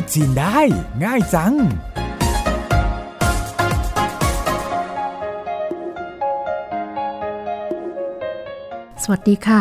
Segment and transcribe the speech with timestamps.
[0.00, 0.58] ดจีนได้
[1.04, 1.54] ง่ายจัง
[9.02, 9.60] สวัสดีค่ะ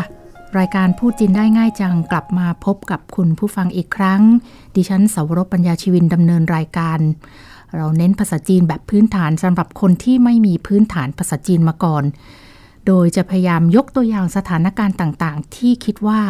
[0.58, 4.22] รายการพูดจีนได้ง่ายจังกลับมาพบกับคุณผู้ฟังอีกครั้ง
[4.76, 7.00] ดิฉันสาวรบปัญญาชีวินดำเนินรายการ
[7.76, 12.04] เราเน้นภาษาจีนแบบพื้นฐานสำหรับคนที่ไม่มีพื้นฐานภาษาจีนมาก่อน
[12.88, 16.22] โดยจะพยายามยกตัวอย่างสถานการณ์ต่างๆ ที่คิดว่า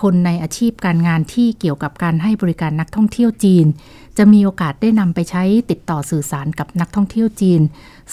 [0.00, 3.66] คนในอาชีพการงานที่เกี่ยวกับการให้บริการนักท่องเที่ยวจีน
[4.18, 7.60] จะมีโอกาสได้นำไปใช้ติดต่อสื่อสารกับนักท่องเที่ยวจีน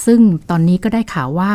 [0.06, 0.20] ซึ่ง
[0.50, 1.52] ตอนนี้ก็ได้ข่าวว่า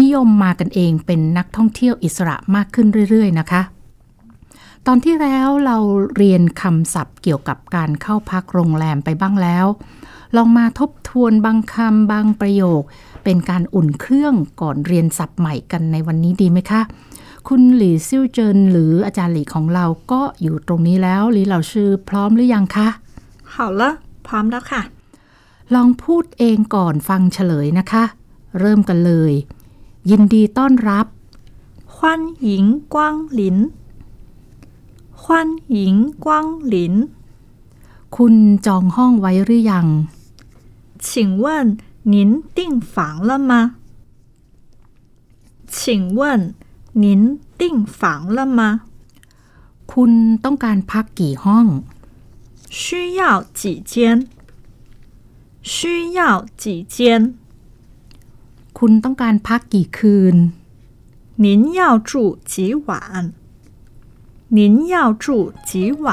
[0.00, 3.62] นิยมมากันเองเป็นนักท่องเที่ยวอิสระมากขึ้นเรื่อย ๆ นะคะ
[4.86, 5.76] ตอนที่แล้วเรา
[6.16, 9.66] เรียนคำศัพท์เกี่ยวกับการเข้าพักโรงแรมไปบ้างแล้ว
[10.36, 12.82] ลองมาทบทวนบางคำบางประโยค
[13.24, 16.82] เป็นการอุ่นเครื่องก่อนเรียนศัพท์ใหม่กันในวันนี้ดีไหมคะ
[17.47, 22.87] คุณหลี่ซิ่วเจินหรืออาจารย์หลี่ของเราก็อยู่ตรงนี้แล้วหลี่เหล่าชื่อพร้อมหรือยังคะ
[23.53, 23.81] 好了
[24.27, 24.81] พร้อมแล้วค่ะ
[25.73, 28.03] ลองพูดเองก่อนฟังเฉลยนะคะ
[28.59, 29.33] เริ่มกันเลย
[30.09, 31.05] ยินดีต้อนรับ
[31.95, 31.97] 欢
[32.47, 32.49] 迎
[32.93, 32.95] 光
[33.39, 33.41] 临
[35.21, 35.23] 欢
[35.77, 35.79] 迎
[36.25, 36.27] 光
[36.73, 36.75] 临
[38.15, 39.87] คุณจองห้องไว้หรือยัง
[41.05, 41.09] 请
[41.43, 41.45] 问
[42.13, 42.15] 您
[42.57, 42.59] 订
[42.93, 42.93] 房
[43.29, 43.51] 了吗
[45.75, 46.19] 请问
[47.01, 48.01] 您订房
[48.35, 48.59] 了吗
[49.93, 50.11] คุณ
[50.45, 51.67] ต้องการพักกี่ห้อง
[52.79, 53.21] 需要
[53.59, 53.91] 几间
[55.71, 56.19] 需要
[56.61, 56.97] 几间
[58.77, 60.35] คุณต้องการพักกี่คืน
[61.43, 62.11] 您要住
[62.51, 62.53] 几
[62.87, 62.89] 晚
[64.57, 65.25] 您要住
[65.67, 65.71] 几
[66.03, 66.05] 晚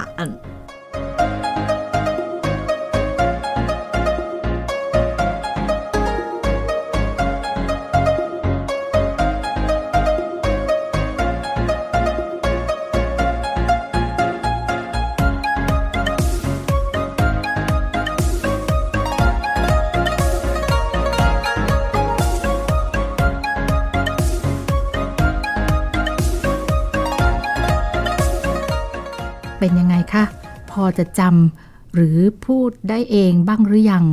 [30.82, 34.04] อจะจำหรือพูดได้เองบ้างหรือยัง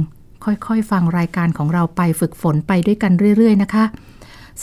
[0.46, 3.85] ค่อยๆ ฟังรายการของเราไปฝึกฝนไปด้วยกันเรื่อย ๆ นะคะ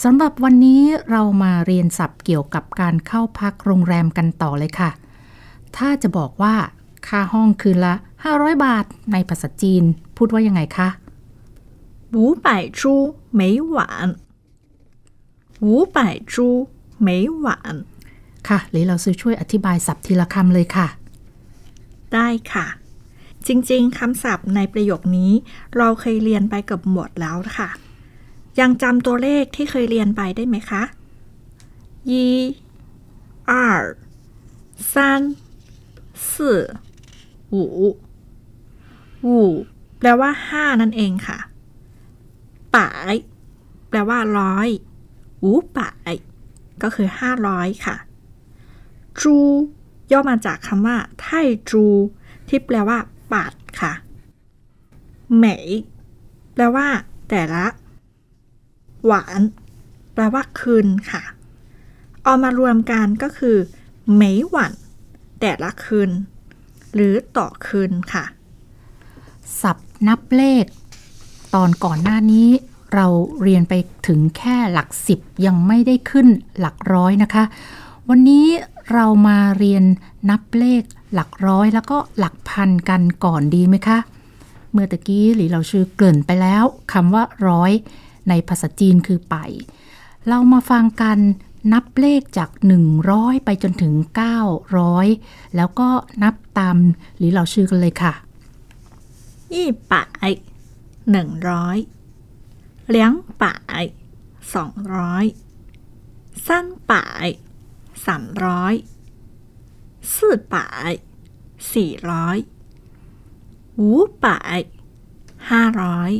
[0.03, 0.81] สำหรับวันนี้
[1.11, 4.89] เรามาเรียนศัพท์เกี่ยวกับการเข้าพักโรงแรมกันต่อเลยค่ะ
[5.77, 6.55] ถ้าจะบอกว่า
[7.07, 7.93] ค่าห้องคืนละ
[8.29, 9.83] 500 บาทในภาษาจีน
[10.17, 10.89] พูดว่ายังไงคะ
[12.15, 12.47] 五百
[12.79, 12.81] 株
[13.39, 13.41] 每
[13.75, 13.75] 晚
[15.65, 15.97] 五百
[16.33, 16.33] 株
[17.07, 17.09] 每
[17.45, 17.47] 晚
[18.47, 20.87] ค่ะหรือเราซื้อช่วยอธิบายศัพท์ทีละคำเลยค่ะ
[22.13, 22.67] ได้ค่ะ
[23.47, 25.31] จริงๆคำศัพท์ในประโยคนี้
[25.77, 27.69] เราเคยเรียนไปเกับหมดแล้วค่ะ
[28.59, 30.83] ยังจำตัวเลขที่เคยเรียนไปได้ไหมคะ
[32.11, 32.11] 一
[33.49, 33.51] 二
[34.91, 35.35] 三
[36.23, 36.33] 四
[37.53, 37.55] 五
[39.25, 39.27] 五
[39.97, 41.37] แปลว่าห้านั่นเองค่ะ
[42.75, 43.15] ป่าย
[43.89, 44.69] แปลว่าร้อย
[45.39, 46.13] หูป่าย
[46.81, 47.95] ก็คือห้าร้อยค่ะ
[49.21, 49.35] จู
[50.12, 51.26] ย่อมาจากคำว่าไท
[51.70, 51.84] จู
[52.48, 52.98] ที่แปลว่า
[53.32, 53.92] บาทค่ะ
[55.34, 55.68] เหมย
[56.54, 56.86] แปลว่า
[57.30, 57.64] แต่ละ
[59.06, 59.40] หวาน
[60.14, 61.22] แปลว่า คืนค่ะ
[62.24, 63.56] เอามารวมกันก็คือ
[64.12, 64.72] เหมยหวัน
[65.40, 66.10] แต่ละคืน
[66.94, 68.24] หรือต่อคืนค่ะ
[69.60, 70.64] ศัพท์นับเลข
[71.54, 72.48] ตอนก่อนหน้านี้
[72.94, 73.06] เรา
[73.42, 73.74] เรียนไป
[74.06, 76.26] ถึงแค่หลักสิบยังไม่ได้ขึ้น
[76.60, 77.44] หลักร้อยนะคะ
[78.08, 78.46] วันนี้
[78.92, 79.84] เรามาเรียน
[80.30, 80.82] นับเลข
[81.14, 83.98] หลักร้อยแล้วก็หลักพันกันก่อนดีไหมคะ
[84.72, 87.72] เมื่อตะกี้หรือเราชื่อเกริ่นไปแล้วคำว่าร้อย
[88.28, 89.36] ในภาษาจีนคือไป
[90.28, 91.18] เรามาฟังกัน
[91.72, 92.50] นับเลขจาก
[92.98, 93.94] 100 ไปจนถึง
[94.74, 95.88] 900 แล้วก็
[96.22, 96.76] นับตาม
[97.16, 98.14] หรือเราชื่อกันเลยค่ะ
[99.54, 100.30] ยี่ป่าย
[101.10, 101.78] หนึ่งร้อย
[102.90, 103.12] เลี้ยง
[103.42, 103.82] ป่าย
[104.54, 105.24] สองร้อย
[106.46, 107.26] สั้นป่าย
[108.06, 108.74] สามร้อย
[110.14, 110.92] สี่ป่าย
[111.72, 112.36] สี่ร้อย
[113.76, 113.90] หู
[114.24, 114.58] ป่าย
[115.50, 116.12] ห้าร้อย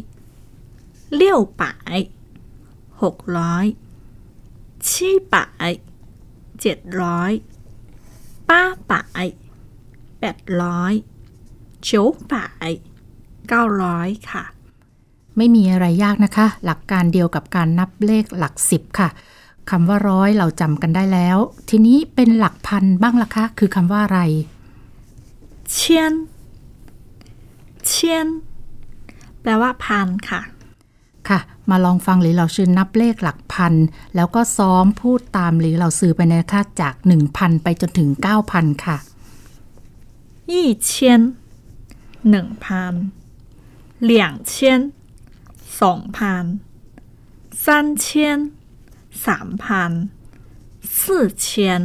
[1.14, 1.98] เลี้ยวป่าย
[3.02, 3.66] หกร้อย
[4.88, 5.70] ชี้ป่าย
[6.60, 7.32] เจ็ดร้อย
[8.48, 9.26] ป้าป่าย
[10.18, 10.92] แปดร้อย
[11.82, 12.70] เฉียวป่าย
[13.50, 14.44] 900ค่ะ
[15.36, 19.08] ไม่มีอะไรยากนะคะ หลักการเดียวกับการนับเลขหลักสิบค่ะ
[19.70, 21.38] คำว่าร้อยเราจำกันได้แล้ว
[21.70, 24.20] ทีนี้เป็นหลักพันบ้างล่ะคะ คือคำว่าอะไร
[25.72, 26.14] เชียน
[27.86, 28.28] เชียน
[29.40, 30.40] แปลว่าพันค่ะ
[31.28, 31.40] ค่ะ
[31.70, 33.74] มาลองฟังหรือเราชื่นนับเลขหลักพัน
[34.16, 36.94] แล้วก็ซ้อมพูดตามหรือเราสื่อไปนะคะจาก
[37.28, 38.08] 1,000 ไปจนถึง
[38.46, 38.96] 9,000 ค่ะ
[40.50, 42.94] ยี่เหนึ่งพัน
[44.02, 44.08] เห
[45.80, 46.44] สองพัน
[47.66, 47.86] สั้น
[49.26, 49.92] สามพัน
[51.00, 51.82] สี่เชียน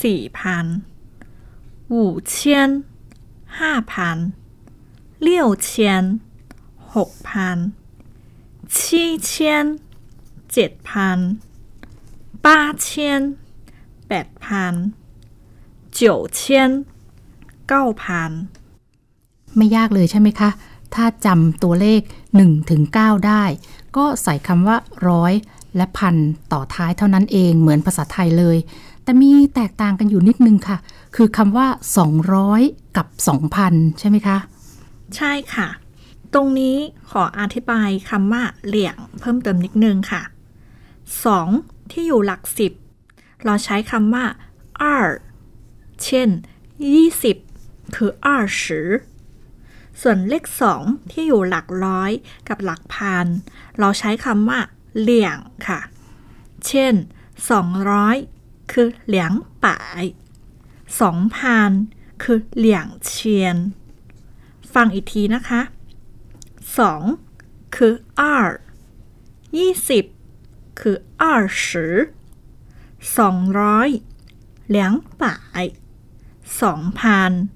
[0.00, 0.66] สี่พัน
[1.90, 2.70] หูเชียน
[3.60, 4.16] ห้าพัน
[5.22, 6.04] เเชียน
[6.94, 7.58] หกพัน
[8.76, 9.66] ชี้เชียน
[10.52, 11.18] เจ็ดพัน
[12.44, 13.22] ป้เชียน
[14.08, 14.74] แปดพัน
[15.92, 16.70] เจียเชียน
[17.68, 18.30] เก้าพัน
[19.56, 20.50] ไม่ยากเลยใช่ไหมคะ
[20.94, 22.00] ถ้าจำตัวเลข
[22.36, 23.44] 1ถึง9ได้
[23.96, 24.76] ก็ใส่คำว่า
[25.08, 25.32] ร้อย
[25.76, 26.16] และพัน
[26.52, 28.56] ต่อท้ายเท่านั้นเองเหมือนภาษาไทยเลย
[29.04, 30.78] แต่มีแตกต่างกันอยู่นิดนึงค่ะ
[31.16, 31.66] คือคำว่า
[32.32, 33.06] 200 กับ
[33.52, 34.36] 2,000 ใช่ไหมคะ
[35.16, 35.68] ใช่ค่ะ
[36.34, 36.76] ตรงนี้
[37.10, 40.22] ขออธิบายคำว่าเหลี่ยงเพิ่มเติมนิดนึงค่ะ
[41.26, 42.72] 2 ที่อยู่หลักสิบ
[43.44, 44.24] เราใช้คำว่า
[45.32, 46.28] 2เช่น
[47.12, 48.10] 20 คือ
[49.26, 50.44] 20ส่วนเลข
[50.78, 52.10] 2 ที่อยู่หลักร้อย
[52.48, 53.26] กับหลักพัน
[53.78, 54.60] เราใช้คำว่า
[54.99, 55.37] เหลี่ยง
[55.67, 55.79] ค่ะ
[56.67, 56.93] เช่น
[57.87, 59.31] 200 คือเหลียง
[59.65, 60.03] ป่าย
[60.93, 63.57] 2,000 คือเหลี่ยงเชียน
[64.73, 65.61] ฟังอีกทีนะคะ
[66.87, 67.93] 2 คือ
[68.27, 70.97] 2 20 คือ
[71.31, 72.17] 20
[73.17, 74.77] 200两
[75.21, 75.23] 百
[76.59, 77.49] 2,000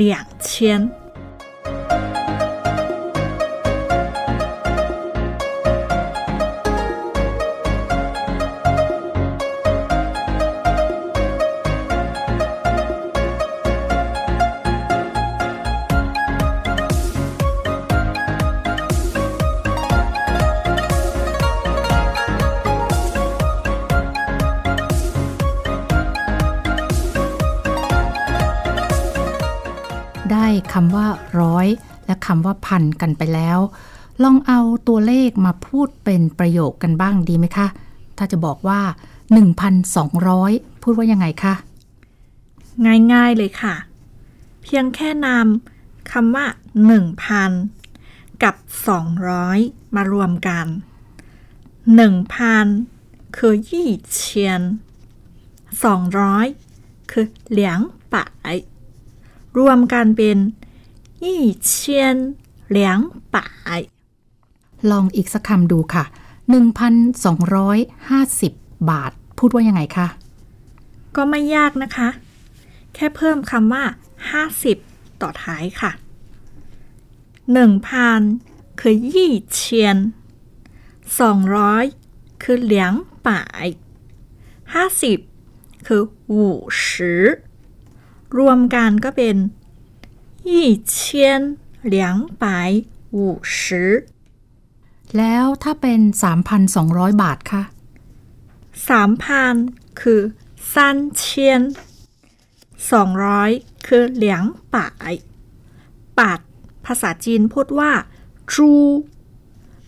[0.00, 0.02] 两
[0.46, 0.48] 千
[0.80, 1.05] ได้
[32.27, 33.59] คำว่าพันกันไปแล้ว
[34.23, 37.67] ลองเอาตัวเลขมาพูดเป็นประโยคกันบ้างดีไหมคะ
[38.17, 38.79] ถ้าจะบอกว่า
[40.01, 41.53] 1,200 พูดว่ายังไงคะ
[43.13, 43.75] ง่ายๆเลยค่ะ
[44.63, 46.45] เพียงแค่นำคำว่า
[47.63, 48.55] 1,000 กับ
[49.25, 50.65] 200 มารวมกัน
[52.41, 54.61] 1,000 คือยี่เชียน
[56.25, 57.79] 200 คือเหลียง
[58.13, 58.55] ป่าย
[59.57, 60.37] รวมกันเป็น
[61.23, 62.17] ยี่เชียน
[62.69, 62.97] เหลียง
[63.35, 63.45] ป่า
[63.77, 63.79] ย
[64.89, 66.03] ลองอีกสักคำดูค่ะ
[66.87, 70.07] 1,250 บาท พูดว่ายังไงคะ
[71.15, 72.09] ก็ไม่ยากนะคะ
[72.93, 73.83] แค่เพิ่มคำว่า
[74.53, 75.91] 50 ต่อท้ายค่ะ
[77.95, 79.97] 1,000 คือยี่เชียน
[81.59, 82.93] 200 คือเหลียง
[83.27, 83.67] ป่าย
[85.15, 86.43] 50 คือหู
[86.85, 87.23] สือ
[88.37, 89.35] รวมกันก็เป็น
[90.49, 91.41] ยี่เชียน
[91.85, 92.69] เหลียงป่าย
[93.11, 93.25] หู
[93.59, 93.93] สือ
[95.17, 96.01] แล้วถ้าเป็น
[96.61, 97.63] 3,200 บาทคะ
[98.89, 99.55] สามพัน
[100.01, 100.21] คือ
[100.73, 101.61] ซันเชียน
[102.91, 103.51] สองร้อย
[103.87, 104.43] คือเหลียง
[104.75, 105.13] ป่าย
[106.19, 106.39] ปาด
[106.85, 107.91] ภาษาจีนพูดว่า
[108.53, 108.71] จู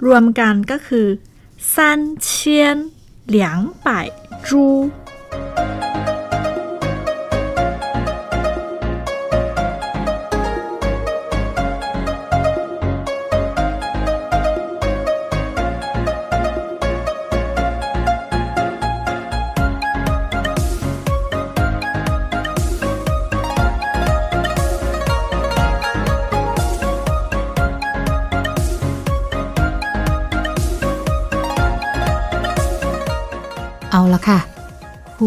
[0.06, 1.08] รวมกันก็คือ
[1.74, 2.78] ซันเชียน
[3.28, 4.08] เหลียงป่าย
[4.48, 4.64] จู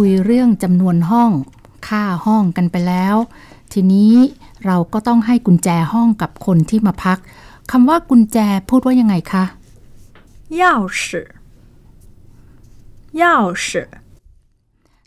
[0.07, 1.31] ยเรื่องจำนวนห้อง
[1.87, 3.15] ค่าห้องกันไปแล้ว
[3.73, 4.13] ทีนี้
[4.65, 7.17] เราก็ต้องให้กุญแจห้องกับคนที่มาพัก
[7.71, 8.37] คำว่ากุญแจ
[8.69, 9.43] พูดว่ายังไงคะ
[10.61, 10.63] 钥
[11.01, 11.03] 匙
[13.21, 13.23] 钥
[13.65, 13.67] 匙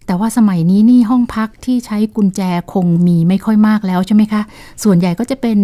[0.06, 2.40] แต่ว่าสมัยนี้นี่ห้องพักที่ใช้กุญแจ
[2.72, 4.42] คงมีไม่ค่อยมากแล้วใช่ไหมคะ
[4.82, 5.58] ส่วนใหญ่ก็จะเป็น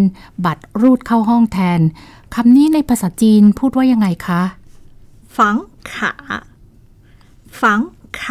[0.45, 1.79] บัตรรูดเข้าห้องแทน
[2.35, 4.41] คำนี้ในภาษาจีนพูดว่ายังไงคะ
[5.35, 5.37] 房
[5.89, 5.91] 卡
[7.59, 7.61] 房
[8.19, 8.29] 卡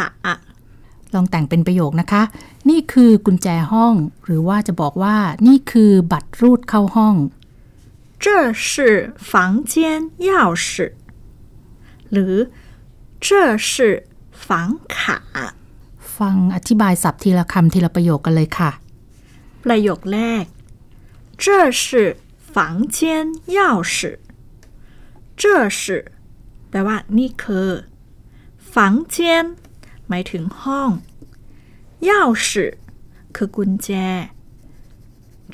[1.15, 2.23] ลองแต่งเป็นประโยคนะคะ
[2.71, 3.95] นี่คือกุญแจห้อง
[4.25, 7.17] หรือว่าจะบอกว่านี่คือบัตรรูดเข้าห้อง
[8.25, 8.27] 这
[8.69, 8.71] 是
[9.31, 9.31] 房
[9.73, 9.75] 间
[10.29, 10.31] 钥
[10.65, 10.67] 匙
[12.13, 12.35] หรือ
[13.27, 13.29] 这
[13.71, 13.71] 是
[14.47, 14.47] 房
[14.95, 14.97] 卡
[16.17, 18.71] ฟังอธิบายศัพท์ทีละคำทีละประโยคกันเลยค่ะ
[19.65, 20.45] ประโยคแรก
[21.43, 21.45] 这
[21.83, 21.85] 是
[22.55, 22.57] 房
[22.97, 22.99] 间
[23.57, 23.59] 钥
[23.95, 23.95] 匙
[25.41, 25.43] 这
[25.81, 25.83] 是
[26.69, 27.69] แปลว่านี่คือ
[28.75, 29.47] ฝังเจียน
[30.11, 30.91] หมายถึงห้อง
[32.09, 32.11] 钥
[32.47, 32.49] 匙
[33.37, 33.91] คือกุญแจ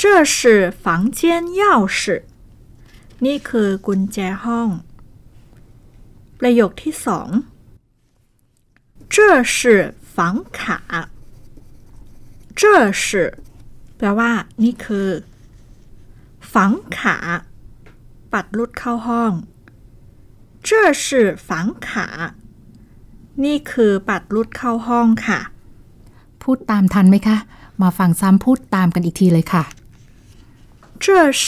[0.00, 0.35] 这是
[0.82, 0.85] 房
[1.18, 1.21] 间
[1.61, 1.62] 钥
[1.99, 1.99] 匙
[3.25, 4.68] นี่คือกุญแจห้อง
[6.38, 7.30] ประโยคที่สอง
[9.14, 9.16] 这
[9.54, 10.16] 是房
[10.59, 10.59] 卡
[12.61, 13.02] 这是
[13.97, 14.32] แปลว่า
[14.62, 15.09] นี่คือ
[16.52, 17.16] ฝังขา
[18.32, 19.32] ปัดลุดเข้าห้อง
[20.68, 20.71] 这
[21.02, 21.04] 是
[21.49, 21.49] 房
[21.87, 21.88] 卡
[23.44, 25.40] นี่คือปัดลุดเข้าห้องค่ะ
[26.42, 27.37] พูดตามทันไหมคะ
[27.82, 29.64] มาฟังซ้ำพูดตามกันอีกทีเลยค่ะ
[31.04, 31.06] 这
[31.42, 31.44] 是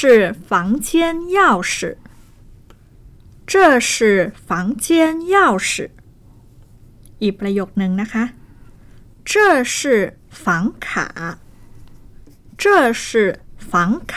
[0.51, 0.53] 房
[0.89, 0.89] 间
[1.37, 1.39] 钥
[1.73, 1.75] 匙
[3.51, 3.55] 这
[3.91, 4.51] 是房
[4.85, 4.87] 间
[5.35, 5.37] 钥
[5.69, 5.71] 匙
[7.23, 8.25] อีกประโยคหนึ่งนะคะ
[9.31, 9.33] 这
[9.75, 9.77] 是
[10.45, 10.89] 房卡
[12.63, 13.73] 这是房
[14.13, 14.15] 卡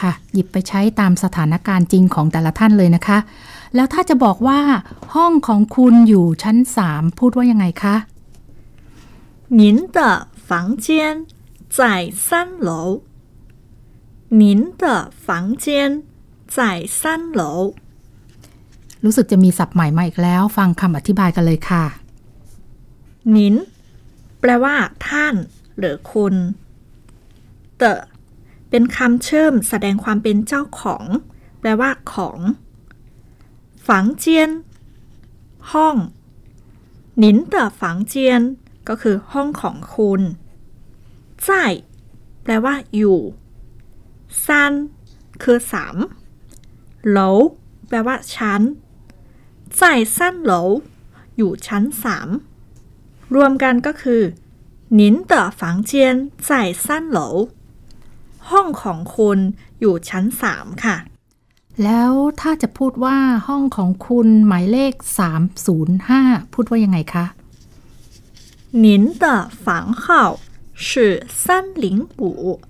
[0.00, 3.18] ค่ะ หยิบไปใช้ตามสถานการณ์จริงของแต่ละท่านเลยนะคะ
[3.74, 4.60] แล้วถ้าจะบอกว่า
[5.14, 7.96] ห้องของคุณอยู่ชั้นสามพูดว่ายังไงคะ
[9.60, 9.62] 您
[9.96, 9.98] 的
[10.48, 10.50] 房
[10.84, 10.86] 间
[11.76, 11.78] 在
[12.26, 12.26] 三
[12.68, 12.70] 楼
[14.40, 14.42] 您
[14.82, 14.84] 的
[15.26, 15.28] 房
[15.64, 15.66] 间
[16.56, 16.58] 在
[17.00, 17.02] 三
[17.40, 17.42] 楼
[19.04, 21.84] รู้สึกจะมีศัพท์ใหม่มาอีกแล้ว ฟังคำอธิบายกันเลยค่ะ
[23.36, 23.54] นิน
[24.40, 24.74] แปลว่า
[25.08, 25.34] ท่าน
[25.78, 26.34] หรือคุณ
[27.78, 27.82] เต
[28.70, 31.04] เป็นคำเชื่อมแสดงความเป็นเจ้าของ
[31.60, 32.38] แปลว่าของ
[33.87, 34.49] ฝังเจียน
[35.71, 35.95] ห้อง
[37.23, 38.41] นินเต๋อฝังเจียน
[38.87, 40.21] ก็คือห้องของคุณ
[41.43, 41.63] ใจ่
[42.43, 43.19] แปลว่า อยู่
[44.45, 44.73] ซัน
[45.43, 45.95] คือสาม
[47.09, 47.29] เหลา
[47.87, 48.61] แปลว่า ชั้น
[49.77, 50.61] ใจ่สั้นเหลา
[51.37, 52.29] อยู่ชั้นสาม
[53.35, 54.21] รวมกันก็คือ
[54.99, 56.15] นินเต๋อฝังเจียน
[56.45, 57.29] ใจ่สั้นเหลา
[58.49, 59.39] ห้องของคุณ
[59.79, 60.97] อยู่ชั้นสามค่ะ
[61.84, 64.92] แล้วถ้าจะพูดว่าห้องของคุณหมายเลข
[65.72, 67.26] 305 พูดว่ายังไงคะ
[68.84, 68.84] 您
[69.22, 69.24] 的
[69.64, 70.04] 房号
[70.74, 72.60] 是三零五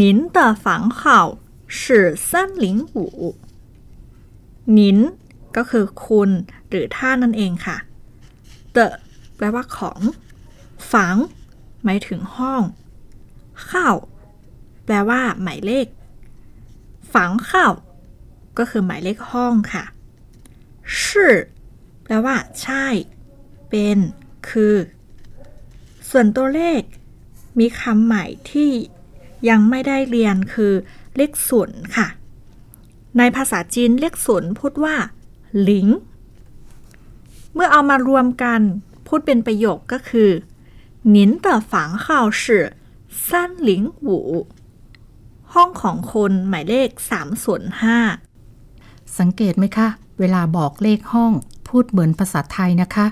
[0.00, 0.02] 您
[0.36, 1.00] 的房号
[1.66, 3.36] 是三零五
[4.78, 5.12] 您
[5.56, 6.30] ก็คือคุณ
[6.68, 7.76] หรือท่านั่นเองค่ะ
[8.72, 8.78] เต
[9.36, 10.00] แปลว่าของ
[10.92, 11.16] ฝัง
[11.84, 12.62] หมายถึงห้อง
[13.68, 13.96] ข้าว
[14.84, 15.86] แปลว่า หมายเลข
[17.12, 17.72] ฝังข้าว
[18.58, 19.84] ก็คือหมายเลขห้องค่ะ
[21.00, 21.34] ชื่อ
[22.04, 22.86] แปลว่า ใช่
[23.68, 23.98] เป็น
[24.48, 24.74] คือ
[26.10, 26.82] ส่วนตัวเลข
[27.58, 28.70] มีคำใหม่ที่
[29.48, 30.72] ยังไม่ได้เรียนคือ
[31.16, 32.08] เลขศูนย์ค่ะ
[33.18, 34.96] ในภาษาจีนเลขศูนย์พูดว่า
[35.62, 35.88] หลิง
[37.54, 38.60] เมื่อเอามารวมกัน
[39.06, 40.30] พูดเป็นประโยคก็คือ
[41.14, 41.72] 您的房
[42.04, 42.06] 号
[42.42, 42.42] 是
[43.26, 43.70] 三零
[44.08, 44.08] 五
[45.54, 47.62] ห้องของคนหมายเลข3ส่วน
[48.40, 51.32] 5สังเกตไหมคะ เวลาบอกเลขห้อง
[51.68, 53.06] พูดเหมือนภาษาไทยนะคะ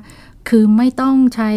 [0.48, 1.50] คือไม่ต้องใช้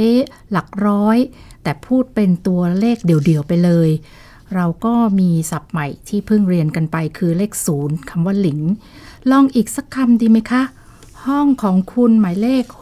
[0.51, 1.18] หลักร้อย
[1.63, 3.89] แต่พูดเป็นตัวเลขเดี่ยวๆไปเลย
[4.56, 8.60] เราก็มีศัพท์ใหม่ที่เพิ่งเรียนกันไปคือเลขศูนย์คำว่าหลิง
[9.32, 10.63] ลองอีกสักคำดีไหมคะ
[11.25, 12.75] ห้องของคุณหมายเลข 607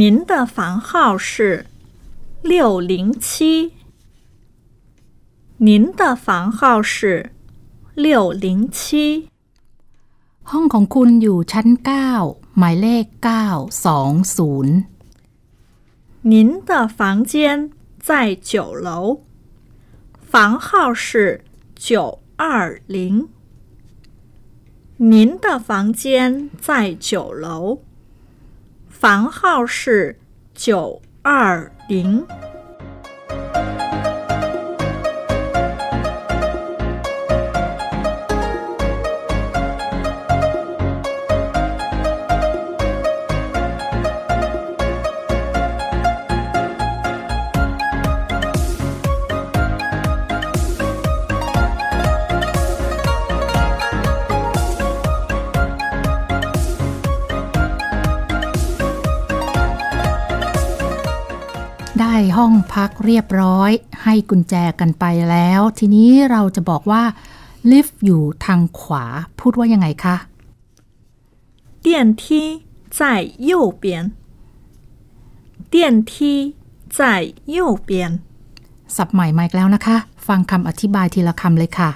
[0.00, 0.88] 您的房号
[1.28, 1.30] 是
[2.50, 2.52] 六
[2.92, 2.94] 零
[3.26, 3.28] 七
[5.60, 7.32] 您的房号是
[7.94, 9.28] 六零七
[10.50, 11.68] ห้องของคุณอยู่ชั้น
[12.14, 14.84] 9หมายเลข920
[16.32, 16.34] 您
[16.68, 17.70] 的房间
[18.08, 19.22] 在九楼
[20.30, 23.28] 房号是九二零
[24.98, 27.82] 您的房间在九楼
[28.88, 30.18] 房号是
[30.54, 32.26] 九二零
[62.80, 63.70] พักเรียบร้อย
[64.02, 67.02] ให้กุญแจกันไปแล้ว ทีนี้เราจะบอกว่า
[67.70, 69.04] ลิฟต์อยู่ทางขวา
[69.40, 70.16] พูดว่ายังไงคะ
[71.84, 71.86] 电
[72.22, 72.24] 梯
[72.98, 73.00] 在
[73.50, 73.50] 右
[73.82, 73.84] 边
[75.72, 75.74] 电
[76.10, 76.12] 梯
[76.96, 76.98] 在
[77.56, 77.90] 右边
[78.96, 81.90] สับใหม่มาอีกแล้วนะคะ ฟังคำอธิบายทีละคำเลยค่ะ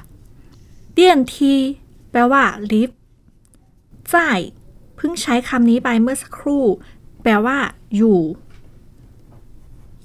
[0.96, 0.98] 电
[1.32, 1.34] 梯
[2.10, 2.98] แปลว่า ลิฟต์
[4.12, 4.14] 在
[4.96, 6.64] เพิ่งใช้คำนี้ไปเมื่อสักครู่
[7.22, 7.58] แปลว่า
[7.96, 8.18] อยู่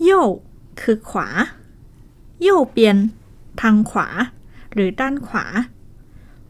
[0.04, 0.12] โย
[0.82, 1.27] คือขวา
[2.42, 2.98] โยเปียน
[3.62, 4.08] ทางขวา
[4.74, 5.46] หรือด้านขวา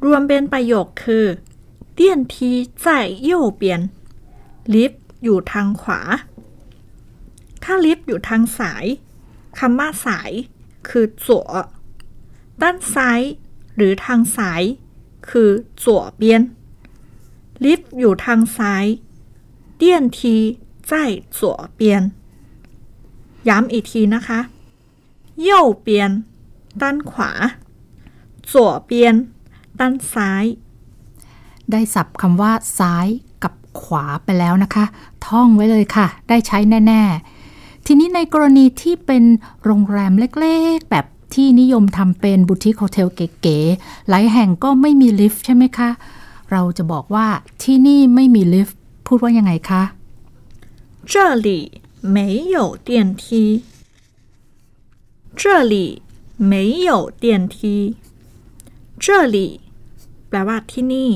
[0.06, 1.25] รวมเป็นประโยคคือ
[1.94, 2.51] เตี้ยนที
[2.84, 2.86] 在
[3.30, 3.63] 右边
[4.74, 6.00] ลิฟต์อยู่ทางขวา
[7.63, 8.86] ถ้าลิฟต์อยู่ทางสาย
[9.60, 10.32] คำว่าสาย
[10.89, 11.50] คือจั่ว
[12.62, 13.22] ด้านซ้าย
[13.75, 14.63] หรือทางซ้าย
[15.30, 15.50] คือ
[15.84, 16.42] จั่วเบียน
[17.63, 18.86] ลิฟต์อยู่ทางซ้าย
[19.80, 20.20] 电梯
[20.89, 20.92] 在
[21.38, 22.12] 左边
[23.49, 24.40] ย้ำอีกทีนะคะ
[25.42, 26.11] เย่เปียน
[26.82, 27.30] ด้านขวา
[28.50, 29.14] จั่วเปียน
[29.80, 30.44] ด้านซ้าย
[31.70, 33.06] ได้สับคำว่าซ้าย
[33.42, 34.85] กับขวาไปแล้วนะคะ
[35.26, 37.02] ท่องไว้เลยค่ะ ได้ใช้แน่
[37.47, 39.25] ๆ ทีนี้ในกรณีที่เป็น
[39.64, 45.90] โรงแรมเล็กๆ แบบที่นิยมทำเป็นบุติคโฮเทลเก๋ๆ หลายแห่งก็ไม่มีลิฟต์ใช่ไหมคะ
[46.50, 47.26] เราจะบอกว่า
[47.62, 49.82] ที่นี่ไม่มีลิฟต์ พูดว่ายังไงคะ
[51.12, 51.12] 这
[51.47, 51.49] 里
[52.15, 52.18] 没
[52.56, 53.63] 有电梯
[55.36, 56.01] 这里
[56.38, 57.96] 没有电梯
[59.04, 59.38] 这里
[60.30, 61.12] แปลว่าที่นี่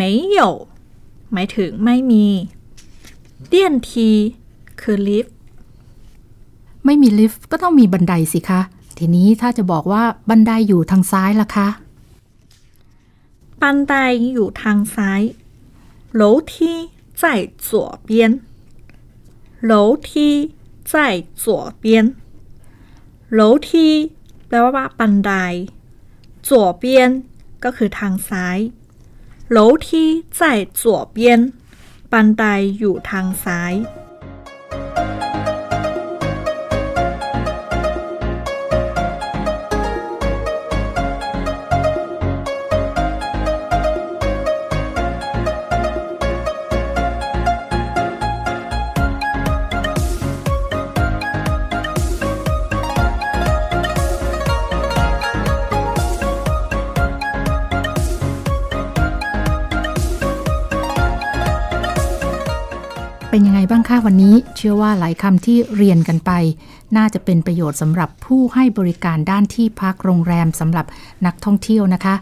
[0.00, 0.02] 没
[0.36, 0.38] 有
[1.32, 2.26] หมายถึงไม่มี
[3.52, 3.54] 电
[3.88, 3.88] 梯
[4.80, 5.34] คือลิฟต์
[6.84, 8.60] ไม่มีลิฟต์ก็ต้องมีบันไดสิคะ
[8.98, 11.68] ทีนี้ถ้าจะบอกว่าบันไดอยู่ทางซ้ายล่ะคะ
[13.62, 13.94] บันได
[14.32, 15.20] อยู่ทางซ้าย
[16.20, 16.52] 楼梯
[17.20, 17.22] 在
[17.66, 18.40] 左边
[19.70, 20.08] 楼梯
[20.90, 22.14] 在左边
[23.38, 23.68] 楼梯
[24.48, 25.32] แปลว่าบันได
[26.48, 26.50] 左
[26.82, 26.84] 边
[27.64, 28.58] ก็คือทางซ้าย
[29.56, 29.86] 楼梯
[30.38, 30.40] 在
[30.80, 30.82] 左
[31.16, 31.18] 边
[32.12, 32.44] บันได
[32.78, 33.74] อยู่ทางซ้าย
[63.32, 66.32] เป็นยังไงบ้างคะวันนี้ เชื่อว่าหลายคำที่เรียนกันไป
[66.96, 70.86] น่าจะเป็นประโยชน์สำหรับผู้ให้บริการด้านที่พักโรงแรมสำหรับ
[71.26, 72.14] นักท่องเที่ยวนะคะ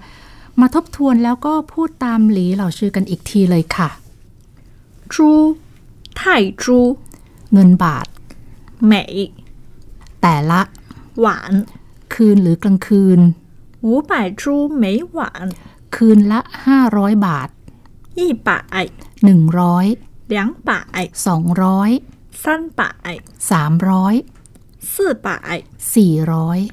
[0.61, 3.89] มาทบทวนแล้วก็พูดตามหลีเหล่าชื่อกันอีกทีเลยค่ะ
[5.13, 5.15] 猪
[6.19, 6.21] 泰
[6.63, 6.65] 铢
[7.53, 8.07] เงินบาท
[8.91, 8.93] 美
[10.21, 10.61] แต่ละ
[11.25, 11.27] 晚
[12.15, 13.21] คืนหรือกลางคืน
[13.87, 14.43] 五百铢
[14.83, 14.85] 每
[15.17, 15.21] 晚
[15.97, 16.41] คืนละ
[16.83, 17.49] 500 บาท
[18.19, 18.51] 一百
[19.27, 22.95] 100 两百 200 三百
[23.39, 24.25] 300
[24.81, 26.71] 四百 400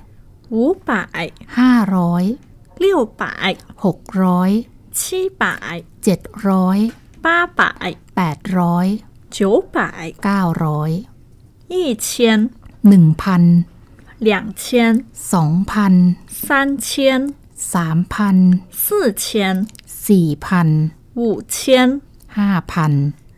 [0.49, 2.37] 五百500
[2.77, 11.05] 六百600七百700八百800九百900
[11.69, 12.49] 一千
[12.83, 13.63] 1,000
[14.19, 22.01] 两千2,000三千3,000四千4,000五千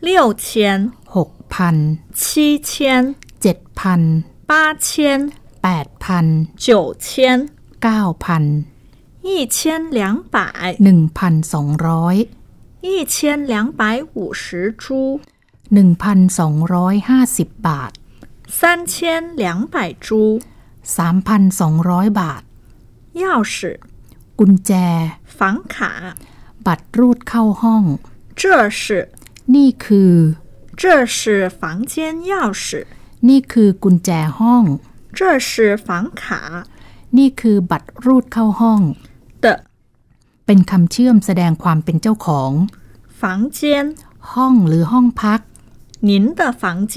[0.00, 7.48] 六千6,000七千7,000八千8,000九千
[7.80, 8.64] 9,000
[9.22, 12.28] 一千两百1,200
[12.82, 15.20] 一千两百五十铢
[15.70, 17.92] 1,250 บาท
[18.46, 20.40] 三千两百铢
[20.84, 22.42] 3,200 บาท
[23.14, 23.80] 钥匙
[24.38, 24.72] กุญแจ
[25.24, 26.14] 房卡，
[26.66, 27.84] บัตรรูดเข้าห้อง
[28.40, 28.82] 这是
[29.54, 30.12] นี่คือ
[30.80, 30.82] 这
[31.16, 31.18] 是
[31.60, 31.60] 房
[31.92, 31.94] 间
[32.30, 32.66] 钥匙，
[33.28, 34.64] นี่คือกุญแจห้อง
[35.18, 35.50] 这是
[35.86, 35.88] 房
[36.20, 36.22] 卡
[37.18, 38.80] นี่คือบัตรรูดเข้าห้อง
[39.44, 39.46] 的
[40.46, 42.50] เป็นคำเชื่อมแสดงความเป็นเจ้าของ
[43.20, 43.22] 房
[43.58, 43.60] 间，
[44.32, 45.40] ห้องหรือห้องพัก
[46.08, 46.64] 您的房
[46.94, 46.96] 间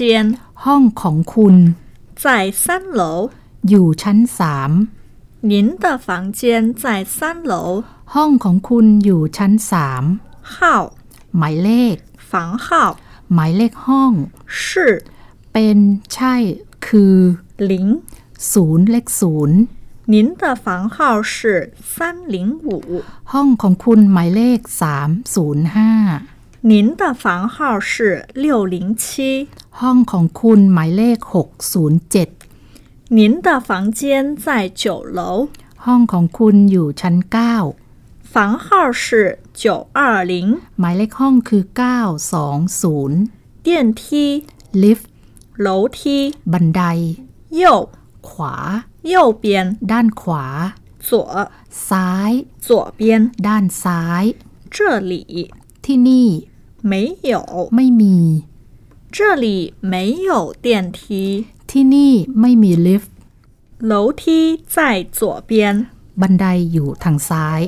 [0.64, 1.56] ห้องของคุณ
[2.22, 2.24] 在
[2.64, 2.66] 三
[3.00, 3.02] 楼，
[3.68, 4.70] อยู่ชั้นสาม
[5.50, 6.42] 您的房间
[6.82, 6.84] 在
[7.16, 7.20] 三
[7.50, 7.54] 楼，
[8.14, 10.04] ห้องของคุณอยู่ชั้นสาม
[10.54, 10.56] 号
[11.36, 11.96] หมายเลข
[12.30, 12.32] 房
[12.64, 12.66] 号
[13.34, 14.12] หมายเลขห้อง
[14.60, 14.60] 是
[15.52, 15.78] เป็น
[16.12, 16.34] ใช่
[16.86, 17.16] คือ
[17.70, 17.72] 零，
[18.52, 19.58] ศูนย์เลขศูนย์
[20.12, 20.96] 您的房号
[21.32, 21.34] 是
[21.94, 21.94] 三
[22.34, 22.70] 零五，
[23.32, 27.56] ห้องของคุณหมายเลข 305 您的房号
[27.90, 27.92] 是
[28.44, 29.04] 六零七，
[29.80, 34.00] ห้องของคุณหมายเลข 607 您的房间
[34.44, 34.46] 在
[34.82, 34.84] 九
[35.18, 35.20] 楼，
[35.84, 38.66] ห้องของคุณอยู่ชั้น 9 房号
[39.02, 39.04] 是
[39.62, 39.64] 九
[39.98, 40.00] 二
[40.32, 40.34] 零。
[40.80, 41.62] หมายเลขห้องคือ
[42.40, 43.68] 920电
[44.00, 44.02] 梯、
[44.82, 45.10] ลิฟต์
[45.66, 45.68] 楼
[45.98, 46.00] 梯，
[46.52, 46.82] บันได
[47.60, 47.62] 右、
[48.28, 48.54] ขวา
[49.12, 49.44] 右边、
[49.90, 50.44] ด้านขวา
[51.08, 51.10] 左、
[51.88, 52.32] ซ้าย
[52.66, 52.68] 左
[52.98, 53.00] 边。
[53.46, 54.24] ด้านซ้าย
[54.74, 54.76] 这
[55.12, 55.14] 里
[55.84, 56.28] ที่นี่
[56.90, 56.94] 没
[57.30, 57.34] 有
[57.76, 58.16] ไม่มี
[59.16, 59.46] 这里
[59.92, 59.94] 没
[60.28, 60.30] 有
[60.64, 60.66] 电
[60.98, 61.00] 梯
[61.70, 63.12] ที่นี่ไม่มีลิฟต์
[63.90, 64.22] 楼梯
[64.74, 64.76] 在
[65.18, 65.50] 左边
[66.20, 67.60] บันไดอยู่ทางซ้าย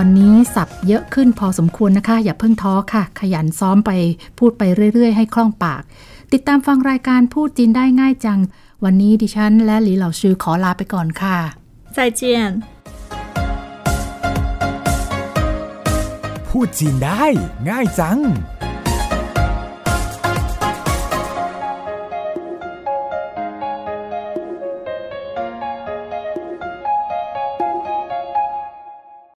[0.00, 3.90] วันนี้สับเยอะขึ้นพอสมควรนะคะ อย่าเพิ่งท้อค่ะ ขยันซ้อมไป
[4.38, 4.62] พูดไป
[4.94, 5.82] เรื่อย ๆ ให้คล่องปาก
[6.32, 8.40] ติดตามฟังรายการพูดจีนได้ง่ายจัง
[8.84, 11.38] วันนี้ดิฉันและหลีเหล่าชื่อขอลาไปก่อนค่ะ
[11.96, 12.22] 再见。
[16.48, 17.24] พูดจีนได้
[17.68, 18.18] ง่ายจัง